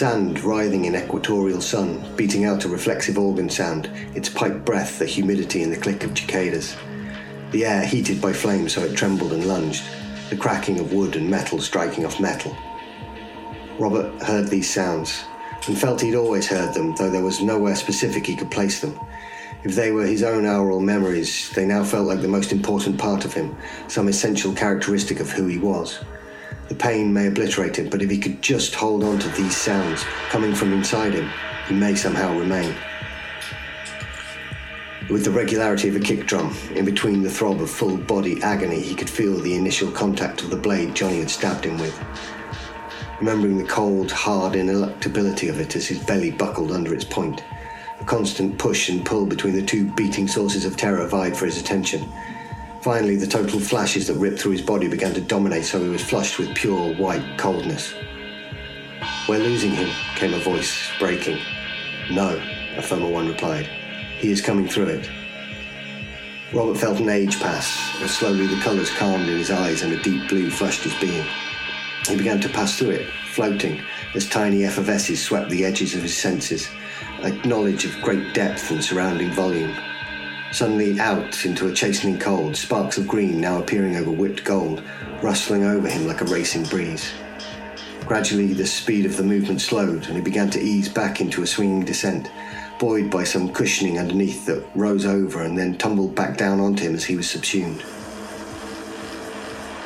Sand 0.00 0.42
writhing 0.42 0.86
in 0.86 0.96
equatorial 0.96 1.60
sun, 1.60 2.02
beating 2.16 2.46
out 2.46 2.64
a 2.64 2.68
reflexive 2.70 3.18
organ 3.18 3.50
sound, 3.50 3.90
its 4.14 4.30
pipe 4.30 4.64
breath, 4.64 4.98
the 4.98 5.04
humidity 5.04 5.62
and 5.62 5.70
the 5.70 5.76
click 5.76 6.04
of 6.04 6.16
cicadas. 6.16 6.74
The 7.50 7.66
air 7.66 7.84
heated 7.84 8.18
by 8.18 8.32
flame 8.32 8.66
so 8.70 8.82
it 8.82 8.96
trembled 8.96 9.34
and 9.34 9.44
lunged, 9.44 9.84
the 10.30 10.38
cracking 10.38 10.80
of 10.80 10.94
wood 10.94 11.16
and 11.16 11.28
metal 11.28 11.60
striking 11.60 12.06
off 12.06 12.18
metal. 12.18 12.56
Robert 13.78 14.22
heard 14.22 14.48
these 14.48 14.72
sounds 14.72 15.22
and 15.68 15.78
felt 15.78 16.00
he'd 16.00 16.14
always 16.14 16.46
heard 16.46 16.72
them, 16.72 16.94
though 16.96 17.10
there 17.10 17.22
was 17.22 17.42
nowhere 17.42 17.76
specific 17.76 18.24
he 18.24 18.36
could 18.36 18.50
place 18.50 18.80
them. 18.80 18.98
If 19.64 19.74
they 19.74 19.92
were 19.92 20.06
his 20.06 20.22
own 20.22 20.46
aural 20.46 20.80
memories, 20.80 21.50
they 21.50 21.66
now 21.66 21.84
felt 21.84 22.06
like 22.06 22.22
the 22.22 22.26
most 22.26 22.52
important 22.52 22.96
part 22.96 23.26
of 23.26 23.34
him, 23.34 23.54
some 23.86 24.08
essential 24.08 24.54
characteristic 24.54 25.20
of 25.20 25.30
who 25.30 25.46
he 25.46 25.58
was. 25.58 26.02
The 26.70 26.76
pain 26.76 27.12
may 27.12 27.26
obliterate 27.26 27.80
it, 27.80 27.90
but 27.90 28.00
if 28.00 28.08
he 28.08 28.16
could 28.16 28.40
just 28.40 28.76
hold 28.76 29.02
on 29.02 29.18
to 29.18 29.28
these 29.30 29.56
sounds 29.56 30.04
coming 30.28 30.54
from 30.54 30.72
inside 30.72 31.12
him, 31.12 31.28
he 31.66 31.74
may 31.74 31.96
somehow 31.96 32.38
remain. 32.38 32.72
With 35.10 35.24
the 35.24 35.32
regularity 35.32 35.88
of 35.88 35.96
a 35.96 35.98
kick 35.98 36.28
drum, 36.28 36.56
in 36.76 36.84
between 36.84 37.24
the 37.24 37.28
throb 37.28 37.60
of 37.60 37.68
full 37.68 37.96
body 37.96 38.40
agony, 38.44 38.80
he 38.80 38.94
could 38.94 39.10
feel 39.10 39.36
the 39.40 39.56
initial 39.56 39.90
contact 39.90 40.42
of 40.42 40.50
the 40.50 40.56
blade 40.56 40.94
Johnny 40.94 41.18
had 41.18 41.28
stabbed 41.28 41.64
him 41.64 41.76
with. 41.76 42.00
Remembering 43.18 43.58
the 43.58 43.64
cold, 43.64 44.12
hard 44.12 44.52
ineluctability 44.52 45.50
of 45.50 45.58
it 45.58 45.74
as 45.74 45.88
his 45.88 45.98
belly 45.98 46.30
buckled 46.30 46.70
under 46.70 46.94
its 46.94 47.04
point, 47.04 47.42
a 47.98 48.04
constant 48.04 48.56
push 48.58 48.90
and 48.90 49.04
pull 49.04 49.26
between 49.26 49.54
the 49.54 49.66
two 49.66 49.90
beating 49.94 50.28
sources 50.28 50.64
of 50.64 50.76
terror 50.76 51.04
vied 51.08 51.36
for 51.36 51.46
his 51.46 51.60
attention 51.60 52.08
Finally, 52.82 53.16
the 53.16 53.26
total 53.26 53.60
flashes 53.60 54.06
that 54.06 54.14
ripped 54.14 54.40
through 54.40 54.52
his 54.52 54.62
body 54.62 54.88
began 54.88 55.12
to 55.12 55.20
dominate, 55.20 55.66
so 55.66 55.82
he 55.82 55.88
was 55.88 56.02
flushed 56.02 56.38
with 56.38 56.54
pure 56.54 56.94
white 56.94 57.36
coldness. 57.36 57.94
We're 59.28 59.38
losing 59.38 59.72
him, 59.72 59.90
came 60.16 60.32
a 60.32 60.38
voice, 60.38 60.90
breaking. 60.98 61.38
No, 62.10 62.42
a 62.76 62.82
firmer 62.82 63.08
one 63.08 63.28
replied. 63.28 63.66
He 64.18 64.30
is 64.30 64.40
coming 64.40 64.66
through 64.66 64.86
it. 64.86 65.10
Robert 66.54 66.78
felt 66.78 67.00
an 67.00 67.10
age 67.10 67.38
pass, 67.38 68.00
as 68.00 68.16
slowly 68.16 68.46
the 68.46 68.60
colours 68.62 68.90
calmed 68.94 69.28
in 69.28 69.36
his 69.36 69.50
eyes 69.50 69.82
and 69.82 69.92
a 69.92 70.02
deep 70.02 70.28
blue 70.30 70.50
flushed 70.50 70.82
his 70.82 70.98
being. 71.00 71.26
He 72.08 72.16
began 72.16 72.40
to 72.40 72.48
pass 72.48 72.78
through 72.78 72.90
it, 72.90 73.10
floating, 73.32 73.82
as 74.14 74.26
tiny 74.26 74.64
effervesces 74.64 75.22
swept 75.22 75.50
the 75.50 75.66
edges 75.66 75.94
of 75.94 76.02
his 76.02 76.16
senses, 76.16 76.70
a 77.20 77.30
knowledge 77.46 77.84
of 77.84 78.00
great 78.02 78.32
depth 78.32 78.70
and 78.70 78.82
surrounding 78.82 79.30
volume. 79.32 79.76
Suddenly 80.52 80.98
out 80.98 81.44
into 81.46 81.68
a 81.68 81.72
chastening 81.72 82.18
cold, 82.18 82.56
sparks 82.56 82.98
of 82.98 83.06
green 83.06 83.40
now 83.40 83.60
appearing 83.60 83.96
over 83.96 84.10
whipped 84.10 84.42
gold, 84.42 84.82
rustling 85.22 85.64
over 85.64 85.88
him 85.88 86.08
like 86.08 86.20
a 86.20 86.24
racing 86.24 86.64
breeze. 86.64 87.12
Gradually, 88.04 88.52
the 88.52 88.66
speed 88.66 89.06
of 89.06 89.16
the 89.16 89.22
movement 89.22 89.60
slowed, 89.60 90.06
and 90.06 90.16
he 90.16 90.20
began 90.20 90.50
to 90.50 90.60
ease 90.60 90.88
back 90.88 91.20
into 91.20 91.42
a 91.42 91.46
swinging 91.46 91.84
descent, 91.84 92.28
buoyed 92.80 93.10
by 93.10 93.22
some 93.22 93.52
cushioning 93.52 94.00
underneath 94.00 94.44
that 94.46 94.64
rose 94.74 95.06
over 95.06 95.42
and 95.42 95.56
then 95.56 95.78
tumbled 95.78 96.16
back 96.16 96.36
down 96.36 96.58
onto 96.58 96.82
him 96.82 96.96
as 96.96 97.04
he 97.04 97.14
was 97.14 97.30
subsumed. 97.30 97.82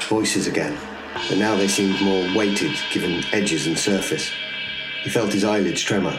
Voices 0.09 0.47
again, 0.47 0.79
but 1.29 1.37
now 1.37 1.55
they 1.57 1.69
seemed 1.69 2.01
more 2.01 2.35
weighted, 2.35 2.73
given 2.91 3.23
edges 3.33 3.67
and 3.67 3.79
surface. 3.79 4.31
He 5.03 5.11
felt 5.11 5.33
his 5.33 5.45
eyelids 5.45 5.83
tremor. 5.83 6.19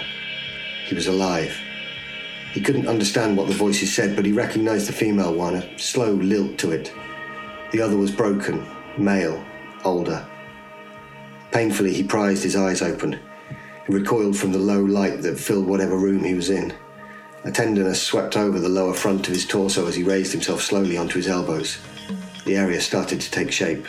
He 0.86 0.94
was 0.94 1.08
alive. 1.08 1.60
He 2.56 2.62
couldn't 2.62 2.88
understand 2.88 3.36
what 3.36 3.50
the 3.50 3.54
voices 3.54 3.94
said, 3.94 4.16
but 4.16 4.24
he 4.24 4.32
recognized 4.32 4.88
the 4.88 4.94
female 4.94 5.34
one, 5.34 5.56
a 5.56 5.78
slow 5.78 6.14
lilt 6.14 6.58
to 6.60 6.72
it. 6.72 6.90
The 7.72 7.82
other 7.82 7.98
was 7.98 8.12
broken, 8.12 8.66
male, 8.98 9.44
older. 9.84 10.26
Painfully, 11.52 11.94
he 11.94 12.02
prized 12.02 12.44
his 12.44 12.56
eyes 12.56 12.82
open. 12.82 13.20
He 13.86 13.94
recoiled 13.94 14.38
from 14.38 14.54
the 14.54 14.58
low 14.58 14.82
light 14.82 15.22
that 15.24 15.38
filled 15.38 15.68
whatever 15.68 15.98
room 15.98 16.24
he 16.24 16.34
was 16.34 16.50
in. 16.50 16.74
A 17.44 17.52
tenderness 17.52 18.02
swept 18.02 18.38
over 18.38 18.58
the 18.58 18.70
lower 18.70 18.94
front 18.94 19.28
of 19.28 19.34
his 19.34 19.46
torso 19.46 19.86
as 19.86 19.96
he 19.96 20.04
raised 20.04 20.32
himself 20.32 20.62
slowly 20.62 20.98
onto 20.98 21.16
his 21.18 21.28
elbows. 21.28 21.80
The 22.46 22.56
area 22.56 22.80
started 22.80 23.20
to 23.20 23.32
take 23.32 23.52
shape. 23.52 23.86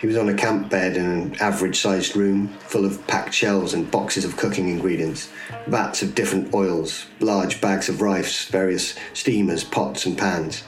He 0.00 0.06
was 0.06 0.16
on 0.16 0.28
a 0.28 0.34
camp 0.34 0.70
bed 0.70 0.96
in 0.96 1.04
an 1.04 1.36
average 1.40 1.80
sized 1.80 2.14
room, 2.14 2.48
full 2.60 2.84
of 2.84 3.04
packed 3.08 3.34
shelves 3.34 3.74
and 3.74 3.90
boxes 3.90 4.24
of 4.24 4.36
cooking 4.36 4.68
ingredients, 4.68 5.28
vats 5.66 6.02
of 6.02 6.14
different 6.14 6.54
oils, 6.54 7.06
large 7.18 7.60
bags 7.60 7.88
of 7.88 8.00
rice, 8.00 8.44
various 8.44 8.94
steamers, 9.12 9.64
pots, 9.64 10.06
and 10.06 10.16
pans. 10.16 10.62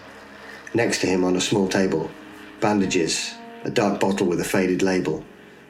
Next 0.74 1.00
to 1.02 1.06
him 1.06 1.22
on 1.22 1.36
a 1.36 1.40
small 1.40 1.68
table, 1.68 2.10
bandages, 2.58 3.34
a 3.62 3.70
dark 3.70 4.00
bottle 4.00 4.26
with 4.26 4.40
a 4.40 4.44
faded 4.44 4.82
label, 4.82 5.24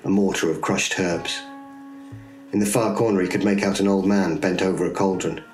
a 0.04 0.08
mortar 0.08 0.50
of 0.50 0.62
crushed 0.62 0.98
herbs. 0.98 1.42
In 2.52 2.60
the 2.60 2.66
far 2.66 2.96
corner, 2.96 3.20
he 3.20 3.28
could 3.28 3.44
make 3.44 3.62
out 3.62 3.78
an 3.78 3.88
old 3.88 4.06
man 4.06 4.38
bent 4.38 4.62
over 4.62 4.86
a 4.86 4.90
cauldron. 4.90 5.44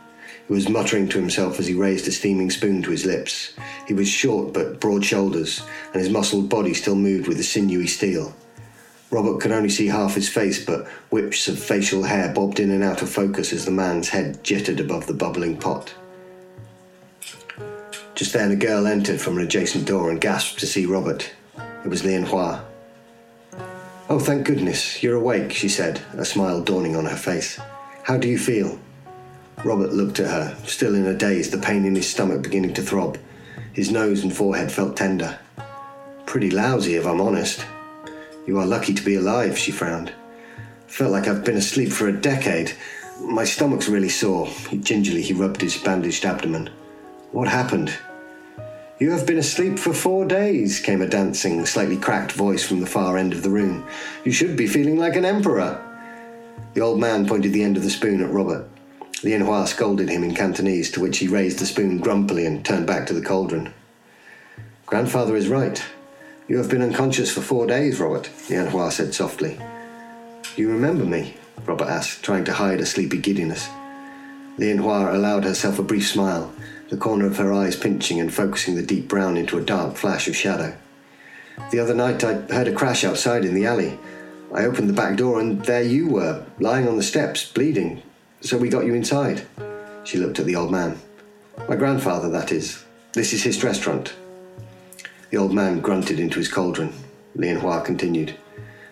He 0.47 0.53
was 0.53 0.69
muttering 0.69 1.09
to 1.09 1.19
himself 1.19 1.59
as 1.59 1.67
he 1.67 1.75
raised 1.75 2.07
a 2.07 2.13
steaming 2.13 2.51
spoon 2.51 2.83
to 2.83 2.91
his 2.91 3.05
lips. 3.05 3.55
He 3.89 3.95
was 3.95 4.09
short 4.09 4.53
but 4.53 4.81
broad 4.81 5.05
shoulders, 5.05 5.63
and 5.93 6.01
his 6.01 6.11
muscled 6.11 6.49
body 6.49 6.73
still 6.73 6.95
moved 6.95 7.27
with 7.27 7.41
a 7.41 7.45
sinewy 7.45 7.89
steel. 7.89 8.35
Robert 9.11 9.41
could 9.41 9.53
only 9.53 9.69
see 9.69 9.87
half 9.87 10.15
his 10.15 10.29
face, 10.29 10.65
but 10.65 10.87
whips 11.11 11.49
of 11.49 11.59
facial 11.59 12.05
hair 12.05 12.33
bobbed 12.33 12.61
in 12.61 12.71
and 12.71 12.85
out 12.85 13.03
of 13.03 13.09
focus 13.09 13.53
as 13.53 13.65
the 13.65 13.71
man's 13.71 14.09
head 14.09 14.43
jittered 14.45 14.81
above 14.81 15.07
the 15.07 15.15
bubbling 15.15 15.57
pot. 15.57 15.95
Just 18.15 18.33
then, 18.33 18.51
a 18.51 18.57
girl 18.57 18.87
entered 18.87 19.21
from 19.21 19.39
an 19.39 19.45
adjacent 19.45 19.87
door 19.87 20.11
and 20.11 20.21
gasped 20.21 20.59
to 20.61 20.67
see 20.67 20.87
Robert. 20.87 21.31
It 21.85 21.89
was 21.89 22.03
Lian 22.03 22.25
Hua. 22.25 22.65
Oh, 24.09 24.19
thank 24.19 24.47
goodness, 24.47 25.03
you're 25.03 25.17
awake, 25.17 25.53
she 25.53 25.69
said, 25.69 26.01
a 26.15 26.25
smile 26.25 26.63
dawning 26.63 26.97
on 26.97 27.05
her 27.07 27.17
face. 27.17 27.61
How 28.05 28.17
do 28.17 28.29
you 28.29 28.39
feel? 28.39 28.79
Robert 29.65 29.93
looked 29.93 30.21
at 30.21 30.31
her, 30.31 30.57
still 30.65 30.95
in 30.95 31.07
a 31.07 31.15
daze, 31.15 31.51
the 31.51 31.59
pain 31.59 31.85
in 31.85 31.95
his 31.95 32.09
stomach 32.09 32.43
beginning 32.43 32.75
to 32.75 32.83
throb. 32.83 33.19
His 33.73 33.91
nose 33.91 34.23
and 34.23 34.35
forehead 34.35 34.71
felt 34.71 34.97
tender. 34.97 35.39
Pretty 36.27 36.51
lousy, 36.51 36.97
if 36.97 37.07
I'm 37.07 37.21
honest. 37.21 37.65
You 38.47 38.59
are 38.59 38.67
lucky 38.67 38.95
to 38.95 39.05
be 39.05 39.17
alive, 39.17 39.59
she 39.59 39.73
frowned. 39.73 40.13
Felt 40.87 41.13
like 41.13 41.27
I've 41.27 41.45
been 41.45 41.57
asleep 41.57 41.91
for 41.91 42.09
a 42.09 42.13
decade. 42.13 42.73
My 43.21 43.45
stomach's 43.45 43.89
really 43.89 44.09
sore. 44.09 44.49
Gingerly, 44.81 45.23
he 45.23 45.33
rubbed 45.33 45.61
his 45.61 45.77
bandaged 45.77 46.25
abdomen. 46.25 46.71
What 47.33 47.49
happened? 47.49 47.93
You 48.99 49.11
have 49.11 49.27
been 49.27 49.39
asleep 49.39 49.79
for 49.79 49.93
four 49.93 50.25
days, 50.25 50.81
came 50.81 51.03
a 51.03 51.09
dancing, 51.09 51.67
slightly 51.67 51.97
cracked 51.97 52.33
voice 52.33 52.65
from 52.65 52.81
the 52.81 52.87
far 52.87 53.19
end 53.19 53.33
of 53.33 53.43
the 53.43 53.51
room. 53.51 53.87
You 54.25 54.33
should 54.33 54.57
be 54.57 54.67
feeling 54.67 54.97
like 54.97 55.17
an 55.17 55.25
emperor. 55.25 55.83
The 56.75 56.81
old 56.81 57.01
man 57.01 57.27
pointed 57.27 57.53
the 57.53 57.63
end 57.63 57.77
of 57.77 57.83
the 57.83 57.91
spoon 57.91 58.23
at 58.23 58.31
Robert. 58.31 58.69
Lian 59.23 59.43
Hua 59.45 59.65
scolded 59.67 60.09
him 60.09 60.23
in 60.23 60.35
Cantonese, 60.35 60.91
to 60.93 61.01
which 61.01 61.19
he 61.19 61.29
raised 61.29 61.59
the 61.59 61.67
spoon 61.67 61.99
grumpily 61.99 62.45
and 62.45 62.65
turned 62.65 62.87
back 62.87 63.07
to 63.07 63.15
the 63.15 63.25
cauldron. 63.25 63.73
Grandfather 64.85 65.37
is 65.37 65.49
right. 65.49 65.83
You 66.49 66.59
have 66.59 66.69
been 66.69 66.83
unconscious 66.83 67.33
for 67.33 67.41
four 67.41 67.67
days, 67.67 67.99
Robert, 67.99 68.31
Lian 68.49 68.69
Hua 68.69 68.91
said 68.91 69.15
softly. 69.15 69.59
You 70.55 70.71
remember 70.71 71.05
me? 71.05 71.35
Robert 71.65 71.89
asked, 71.89 72.23
trying 72.23 72.45
to 72.45 72.53
hide 72.53 72.81
a 72.81 72.87
sleepy 72.87 73.19
giddiness. 73.19 73.69
Lian 74.59 74.79
Hua 74.79 75.17
allowed 75.17 75.45
herself 75.45 75.79
a 75.79 75.83
brief 75.83 76.07
smile, 76.07 76.53
the 76.91 76.97
corner 76.97 77.27
of 77.27 77.39
her 77.39 77.53
eyes 77.53 77.75
pinching 77.75 78.21
and 78.21 78.33
focusing 78.33 78.75
the 78.75 78.83
deep 78.83 79.09
brown 79.09 79.37
into 79.37 79.59
a 79.59 79.65
dark 79.65 79.97
flash 79.97 80.29
of 80.29 80.37
shadow. 80.37 80.77
The 81.71 81.81
other 81.81 81.95
night 81.95 82.23
I 82.23 82.35
heard 82.35 82.69
a 82.69 82.73
crash 82.73 83.03
outside 83.03 83.45
in 83.45 83.55
the 83.55 83.67
alley. 83.67 83.99
I 84.55 84.65
opened 84.65 84.89
the 84.89 84.95
back 84.95 85.17
door 85.17 85.41
and 85.41 85.65
there 85.65 85.83
you 85.83 86.07
were, 86.09 86.45
lying 86.61 86.87
on 86.87 86.97
the 86.97 87.03
steps, 87.03 87.51
bleeding, 87.51 88.03
so 88.41 88.59
we 88.59 88.69
got 88.69 88.87
you 88.87 88.95
inside. 88.95 89.47
She 90.05 90.19
looked 90.19 90.39
at 90.39 90.47
the 90.47 90.57
old 90.57 90.71
man. 90.71 90.99
My 91.69 91.77
grandfather, 91.77 92.31
that 92.31 92.53
is. 92.53 92.85
This 93.13 93.33
is 93.33 93.43
his 93.43 93.65
restaurant. 93.65 94.15
The 95.31 95.39
old 95.39 95.53
man 95.53 95.81
grunted 95.81 96.21
into 96.21 96.39
his 96.39 96.49
cauldron. 96.49 96.93
Lian 97.35 97.61
Hua 97.61 97.81
continued. 97.81 98.37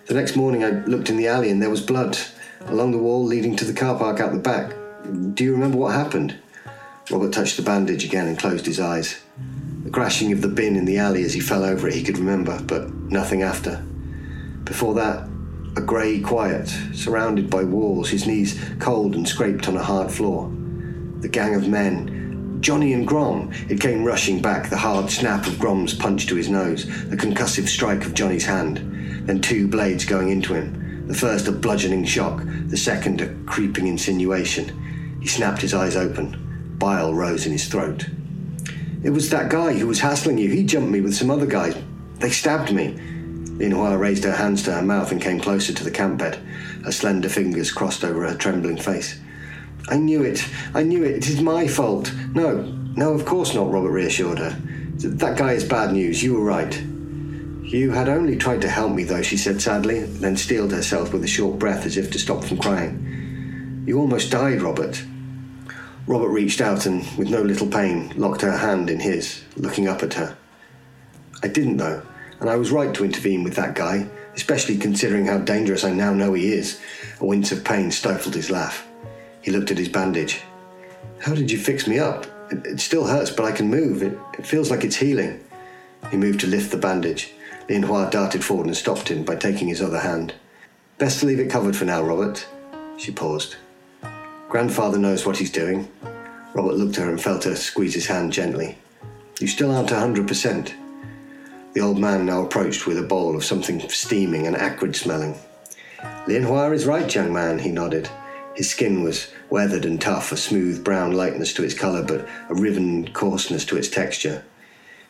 The 0.07 0.15
next 0.15 0.37
morning 0.37 0.65
I 0.65 0.71
looked 0.71 1.09
in 1.09 1.17
the 1.17 1.29
alley 1.29 1.51
and 1.51 1.63
there 1.63 1.71
was 1.71 1.81
blood 1.81 2.19
along 2.67 2.93
the 2.93 2.99
wall 2.99 3.25
leading 3.25 3.57
to 3.57 3.65
the 3.65 3.73
car 3.73 3.99
park 3.99 4.21
out 4.21 4.33
the 4.33 4.39
back. 4.39 4.75
Do 5.35 5.45
you 5.45 5.53
remember 5.53 5.79
what 5.79 5.95
happened? 5.95 6.37
Robert 7.11 7.33
touched 7.33 7.57
the 7.57 7.63
bandage 7.63 8.05
again 8.05 8.27
and 8.27 8.39
closed 8.39 8.67
his 8.67 8.81
eyes. 8.81 9.23
The 9.85 9.91
crashing 9.91 10.33
of 10.33 10.41
the 10.41 10.49
bin 10.49 10.77
in 10.77 10.87
the 10.87 10.99
alley 10.99 11.23
as 11.23 11.35
he 11.35 11.41
fell 11.41 11.65
over 11.65 11.87
it 11.87 11.95
he 11.95 12.03
could 12.03 12.19
remember, 12.19 12.61
but 12.63 12.93
nothing 12.95 13.43
after. 13.43 13.85
Before 14.65 14.95
that, 14.95 15.29
a 15.77 15.81
grey 15.81 16.21
quiet, 16.21 16.69
surrounded 16.93 17.51
by 17.51 17.65
walls, 17.65 18.09
his 18.09 18.27
knees 18.27 18.61
cold 18.79 19.15
and 19.15 19.29
scraped 19.29 19.69
on 19.69 19.77
a 19.77 19.83
hard 19.83 20.11
floor. 20.11 20.51
The 21.21 21.29
gang 21.29 21.55
of 21.55 21.69
men, 21.69 22.59
Johnny 22.61 22.93
and 22.93 23.07
Grom, 23.07 23.51
it 23.69 23.81
came 23.81 24.05
rushing 24.05 24.41
back, 24.41 24.71
the 24.71 24.77
hard 24.77 25.11
snap 25.11 25.47
of 25.47 25.59
Grom's 25.59 25.95
punch 25.95 26.27
to 26.29 26.37
his 26.37 26.49
nose, 26.49 26.87
the 27.09 27.17
concussive 27.17 27.69
strike 27.69 28.05
of 28.05 28.15
Johnny's 28.15 28.47
hand, 28.47 28.79
then 29.27 29.41
two 29.41 29.67
blades 29.67 30.05
going 30.05 30.31
into 30.31 30.55
him, 30.55 31.07
the 31.09 31.15
first 31.15 31.49
a 31.49 31.53
bludgeoning 31.53 32.05
shock, 32.05 32.43
the 32.67 32.77
second 32.77 33.21
a 33.21 33.35
creeping 33.47 33.87
insinuation. 33.87 35.19
He 35.21 35.29
snapped 35.29 35.63
his 35.63 35.75
eyes 35.75 35.97
open. 35.97 36.77
Bile 36.79 37.15
rose 37.15 37.47
in 37.47 37.53
his 37.53 37.69
throat. 37.69 38.07
It 39.03 39.11
was 39.11 39.31
that 39.31 39.51
guy 39.51 39.73
who 39.75 39.87
was 39.87 40.01
hassling 40.01 40.39
you. 40.39 40.51
He 40.51 40.65
jumped 40.65 40.91
me 40.91 41.01
with 41.01 41.15
some 41.15 41.31
other 41.31 41.47
guys. 41.47 41.77
They 42.17 42.31
stabbed 42.31 42.73
me. 42.73 42.99
Hua 43.59 43.97
raised 43.97 44.25
her 44.25 44.33
hands 44.33 44.63
to 44.65 44.73
her 44.73 44.83
mouth 44.83 45.13
and 45.13 45.21
came 45.21 45.39
closer 45.39 45.73
to 45.73 45.85
the 45.85 45.91
camp 45.91 46.19
bed, 46.19 46.41
her 46.85 46.93
slender 46.93 47.29
fingers 47.29 47.71
crossed 47.73 48.05
over 48.05 48.27
her 48.27 48.37
trembling 48.37 48.77
face. 48.77 49.19
I 49.89 49.97
knew 49.97 50.23
it. 50.23 50.45
I 50.75 50.83
knew 50.83 51.05
it. 51.05 51.17
It 51.17 51.29
is 51.29 51.41
my 51.41 51.69
fault. 51.69 52.13
No, 52.35 52.63
no, 52.97 53.13
of 53.13 53.25
course 53.25 53.55
not, 53.55 53.71
Robert 53.71 53.91
reassured 53.91 54.39
her. 54.39 54.57
That 54.97 55.39
guy 55.39 55.53
is 55.53 55.65
bad 55.65 55.93
news. 55.93 56.23
You 56.23 56.35
were 56.35 56.45
right. 56.45 56.75
You 57.63 57.91
had 57.91 58.09
only 58.09 58.37
tried 58.37 58.63
to 58.63 58.69
help 58.69 58.93
me, 58.93 59.05
though, 59.05 59.23
she 59.23 59.37
said 59.37 59.61
sadly, 59.61 60.03
then 60.03 60.37
steeled 60.37 60.73
herself 60.73 61.13
with 61.13 61.25
a 61.25 61.29
short 61.29 61.59
breath 61.59 61.87
as 61.87 61.97
if 61.97 62.11
to 62.13 62.19
stop 62.19 62.45
from 62.45 62.59
crying. 62.59 63.85
You 63.87 63.99
almost 63.99 64.31
died, 64.31 64.63
Robert. 64.63 65.03
Robert 66.07 66.29
reached 66.29 66.61
out 66.61 66.87
and, 66.87 67.05
with 67.17 67.31
no 67.31 67.43
little 67.43 67.67
pain, 67.67 68.13
locked 68.17 68.43
her 68.43 68.57
hand 68.57 68.91
in 68.91 69.01
his, 69.01 69.43
looking 69.57 69.89
up 69.89 70.03
at 70.03 70.15
her. 70.15 70.37
I 71.43 71.49
didn't, 71.49 71.79
though 71.79 72.03
and 72.41 72.51
I 72.51 72.57
was 72.57 72.71
right 72.71 72.93
to 72.95 73.05
intervene 73.05 73.45
with 73.45 73.55
that 73.57 73.75
guy, 73.75 74.09
especially 74.35 74.77
considering 74.77 75.27
how 75.27 75.39
dangerous 75.39 75.85
I 75.85 75.93
now 75.93 76.13
know 76.13 76.33
he 76.35 76.53
is. 76.53 76.81
A 77.21 77.27
wince 77.27 77.53
of 77.53 77.65
pain 77.65 77.91
stifled 77.91 78.35
his 78.35 78.51
laugh. 78.51 78.87
He 79.43 79.51
looked 79.51 79.71
at 79.71 79.79
his 79.79 79.89
bandage. 79.89 80.43
How 81.21 81.35
did 81.35 81.51
you 81.51 81.59
fix 81.59 81.87
me 81.87 81.99
up? 81.99 82.27
It, 82.51 82.67
it 82.67 82.81
still 82.81 83.07
hurts, 83.07 83.31
but 83.31 83.45
I 83.45 83.53
can 83.53 83.71
move. 83.71 84.03
It, 84.03 84.19
it, 84.39 84.47
feels 84.47 84.71
like 84.71 84.85
it's 84.85 84.97
healing. 84.97 85.43
He 86.11 86.17
moved 86.17 86.41
to 86.41 86.47
lift 86.47 86.71
the 86.71 86.77
bandage. 86.77 87.33
Lian 87.69 87.85
Hua 87.85 88.11
darted 88.11 88.45
forward 88.45 88.67
and 88.67 88.77
stopped 88.77 89.09
him 89.09 89.25
by 89.25 89.37
taking 89.37 89.69
his 89.69 89.81
other 89.81 90.01
hand. 90.01 90.35
Best 90.99 91.21
to 91.21 91.27
leave 91.27 91.41
it 91.41 91.51
covered 91.51 91.77
for 91.77 91.85
now, 91.85 92.03
Robert. 92.03 92.47
She 92.99 93.11
paused. 93.11 93.57
Grandfather 94.49 94.99
knows 94.99 95.27
what 95.27 95.39
he's 95.39 95.51
doing. 95.51 95.89
Robert 96.55 96.75
looked 96.75 96.99
at 96.99 97.05
her 97.05 97.11
and 97.11 97.21
felt 97.21 97.45
her 97.45 97.57
squeeze 97.57 97.95
his 97.95 98.07
hand 98.07 98.33
gently. 98.33 98.79
You 99.41 99.49
still 99.49 99.75
aren't 99.75 99.91
a 99.91 99.99
hundred 99.99 100.29
percent. 100.29 100.75
The 101.75 101.81
old 101.81 101.99
man 101.99 102.25
now 102.25 102.41
approached 102.45 102.87
with 102.87 102.99
a 102.99 103.03
bowl 103.03 103.35
of 103.35 103.45
something 103.45 103.81
steaming 103.89 104.47
and 104.47 104.57
acrid 104.57 104.95
smelling. 104.95 105.35
Lian 106.29 106.45
Hua 106.45 106.71
is 106.71 106.87
right, 106.87 107.13
young 107.13 107.33
man, 107.33 107.59
he 107.59 107.73
nodded. 107.73 108.09
His 108.55 108.71
skin 108.71 109.03
was 109.03 109.33
weathered 109.51 109.85
and 109.85 110.01
tough, 110.01 110.31
a 110.31 110.37
smooth 110.37 110.85
brown 110.85 111.15
lightness 111.15 111.53
to 111.55 111.65
its 111.65 111.75
colour, 111.75 112.05
but 112.05 112.29
a 112.49 112.55
riven 112.55 113.13
coarseness 113.13 113.65
to 113.65 113.77
its 113.77 113.89
texture. 113.89 114.45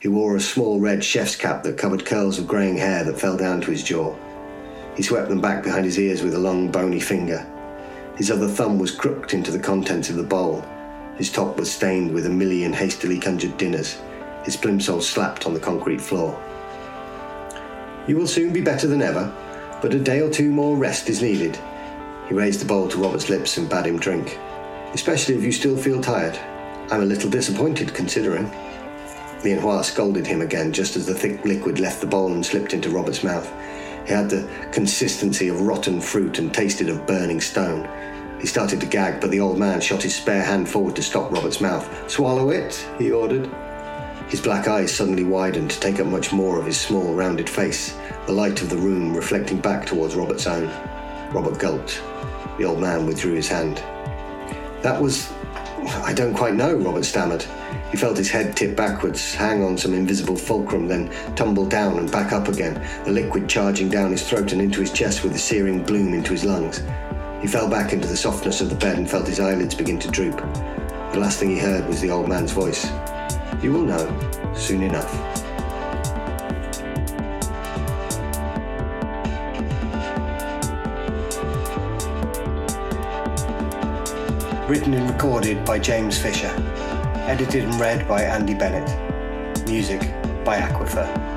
He 0.01 0.09
wore 0.09 0.37
a 0.37 0.41
small 0.41 0.81
red 0.81 1.05
chef's 1.05 1.37
cap 1.37 1.65
that 1.65 1.77
covered 1.77 2.07
curls 2.07 2.39
of 2.39 2.49
greying 2.49 2.79
hair 2.79 3.05
that 3.05 3.21
fell 3.21 3.37
down 3.37 3.61
to 3.61 3.71
his 3.71 3.85
jaw. 3.85 4.17
He 4.97 5.03
swept 5.03 5.29
them 5.29 5.43
back 5.43 5.65
behind 5.65 5.85
his 5.85 5.99
ears 5.99 6.23
with 6.23 6.33
a 6.33 6.39
long, 6.39 6.71
bony 6.71 7.01
finger. 7.01 7.47
His 8.17 8.31
other 8.31 8.49
thumb 8.49 8.79
was 8.79 8.91
crooked 8.91 9.35
into 9.35 9.51
the 9.51 9.59
contents 9.59 10.09
of 10.09 10.17
the 10.17 10.23
bowl. 10.23 10.65
His 11.19 11.31
top 11.31 11.59
was 11.59 11.71
stained 11.71 12.15
with 12.15 12.25
a 12.25 12.31
million 12.31 12.73
hastily 12.73 13.21
conjured 13.21 13.59
dinners. 13.59 13.99
His 14.47 14.57
plimsoll 14.57 15.03
slapped 15.03 15.45
on 15.45 15.53
the 15.53 15.61
concrete 15.61 16.01
floor. 16.01 16.41
You 18.07 18.17
will 18.17 18.27
soon 18.27 18.53
be 18.53 18.61
better 18.61 18.87
than 18.87 19.01
ever, 19.03 19.33
but 19.81 19.95
a 19.95 19.99
day 19.99 20.21
or 20.21 20.31
two 20.31 20.51
more 20.51 20.77
rest 20.77 21.09
is 21.09 21.23
needed. 21.23 21.59
He 22.29 22.35
raised 22.35 22.61
the 22.61 22.67
bowl 22.67 22.89
to 22.89 22.99
Robert's 23.03 23.29
lips 23.31 23.57
and 23.57 23.69
bade 23.69 23.87
him 23.87 23.99
drink. 23.99 24.39
especially 24.95 25.35
if 25.35 25.43
you 25.43 25.53
still 25.53 25.77
feel 25.77 26.01
tired. 26.01 26.39
I'm 26.91 27.03
a 27.03 27.07
little 27.07 27.29
disappointed 27.29 27.93
considering. 27.93 28.47
Lianhua 29.43 29.85
scolded 29.85 30.27
him 30.27 30.41
again 30.41 30.73
just 30.73 30.97
as 30.97 31.07
the 31.07 31.15
thick 31.15 31.45
liquid 31.45 31.81
left 31.81 32.01
the 32.01 32.07
bowl 32.07 32.33
and 32.33 32.47
slipped 32.47 32.73
into 32.73 32.91
Robert's 32.91 33.25
mouth. 33.25 33.53
It 34.05 34.11
had 34.11 34.31
the 34.31 34.49
consistency 34.73 35.49
of 35.49 35.63
rotten 35.63 36.01
fruit 36.01 36.39
and 36.39 36.55
tasted 36.55 36.89
of 36.89 37.07
burning 37.07 37.41
stone. 37.41 37.89
He 38.41 38.47
started 38.47 38.81
to 38.81 38.87
gag, 38.87 39.21
but 39.21 39.31
the 39.31 39.41
old 39.41 39.59
man 39.59 39.81
shot 39.81 40.03
his 40.03 40.15
spare 40.15 40.45
hand 40.45 40.69
forward 40.69 40.95
to 40.97 41.03
stop 41.03 41.33
Robert's 41.33 41.61
mouth. 41.61 42.11
Swallow 42.11 42.51
it, 42.51 42.87
he 42.99 43.11
ordered. 43.11 43.51
His 44.29 44.41
black 44.41 44.69
eyes 44.69 44.95
suddenly 44.95 45.25
widened 45.25 45.71
to 45.71 45.81
take 45.81 46.01
up 46.01 46.07
much 46.07 46.33
more 46.33 46.59
of 46.59 46.67
his 46.67 46.81
small, 46.81 47.15
rounded 47.15 47.49
face, 47.49 47.97
the 48.27 48.33
light 48.33 48.63
of 48.63 48.71
the 48.71 48.77
room 48.77 49.15
reflecting 49.15 49.59
back 49.59 49.87
towards 49.87 50.17
Robert's 50.17 50.47
own. 50.47 50.69
Robert 51.33 51.59
gulped. 51.59 52.03
The 52.59 52.65
old 52.65 52.81
man 52.81 53.07
withdrew 53.07 53.35
his 53.35 53.49
hand. 53.49 53.83
That 54.83 55.01
was. 55.01 55.33
I 56.03 56.15
don't 56.15 56.35
quite 56.35 56.55
know, 56.55 56.75
Robert 56.77 57.05
stammered. 57.05 57.45
He 57.91 57.97
felt 57.97 58.17
his 58.17 58.31
head 58.31 58.57
tip 58.57 58.75
backwards, 58.75 59.35
hang 59.35 59.63
on 59.63 59.77
some 59.77 59.93
invisible 59.93 60.37
fulcrum, 60.37 60.89
then 60.89 61.11
tumble 61.37 61.67
down 61.67 61.99
and 61.99 62.11
back 62.11 62.33
up 62.33 62.49
again, 62.49 62.83
the 63.05 63.13
liquid 63.13 63.49
charging 63.49 63.89
down 63.89 64.11
his 64.11 64.27
throat 64.27 64.53
and 64.53 64.63
into 64.63 64.81
his 64.81 64.93
chest 64.93 65.23
with 65.23 65.35
a 65.35 65.39
searing 65.39 65.83
bloom 65.83 66.15
into 66.15 66.33
his 66.33 66.45
lungs. 66.45 66.83
He 67.43 67.47
fell 67.47 67.69
back 67.69 67.93
into 67.93 68.09
the 68.09 68.17
softness 68.17 68.61
of 68.61 68.71
the 68.71 68.77
bed 68.77 68.97
and 68.97 69.09
felt 69.09 69.27
his 69.27 69.41
eyelids 69.41 69.75
begin 69.75 69.99
to 69.99 70.11
droop. 70.11 70.37
The 71.13 71.21
last 71.21 71.39
thing 71.39 71.51
he 71.51 71.59
heard 71.59 71.87
was 71.87 72.01
the 72.01 72.11
old 72.11 72.29
man's 72.29 72.53
voice. 72.53 72.87
You 73.63 73.73
will 73.73 73.85
know 73.85 74.53
soon 74.55 74.83
enough. 74.83 75.13
Written 84.69 84.95
and 84.95 85.11
recorded 85.11 85.65
by 85.65 85.79
James 85.79 86.19
Fisher. 86.19 86.53
Edited 87.27 87.65
and 87.65 87.81
read 87.81 88.07
by 88.09 88.23
Andy 88.23 88.55
Bennett. 88.55 88.89
Music 89.67 90.01
by 90.45 90.59
Aquifer. 90.59 91.34